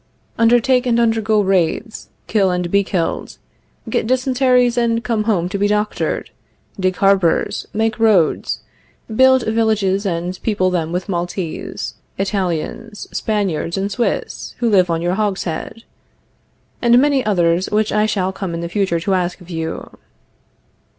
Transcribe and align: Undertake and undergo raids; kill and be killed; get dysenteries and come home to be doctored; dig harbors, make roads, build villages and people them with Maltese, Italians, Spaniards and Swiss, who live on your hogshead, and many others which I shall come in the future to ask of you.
Undertake 0.39 0.87
and 0.87 0.99
undergo 0.99 1.41
raids; 1.41 2.09
kill 2.25 2.49
and 2.49 2.71
be 2.71 2.83
killed; 2.83 3.37
get 3.87 4.07
dysenteries 4.07 4.75
and 4.75 5.03
come 5.03 5.25
home 5.25 5.47
to 5.47 5.59
be 5.59 5.67
doctored; 5.67 6.31
dig 6.79 6.95
harbors, 6.95 7.67
make 7.71 7.99
roads, 7.99 8.61
build 9.15 9.43
villages 9.43 10.03
and 10.03 10.39
people 10.41 10.71
them 10.71 10.91
with 10.91 11.07
Maltese, 11.07 11.93
Italians, 12.17 13.09
Spaniards 13.11 13.77
and 13.77 13.91
Swiss, 13.91 14.55
who 14.57 14.71
live 14.71 14.89
on 14.89 15.03
your 15.03 15.13
hogshead, 15.13 15.83
and 16.81 16.99
many 16.99 17.23
others 17.23 17.69
which 17.69 17.91
I 17.93 18.07
shall 18.07 18.31
come 18.33 18.55
in 18.55 18.61
the 18.61 18.69
future 18.69 18.99
to 19.01 19.13
ask 19.13 19.39
of 19.39 19.51
you. 19.51 19.99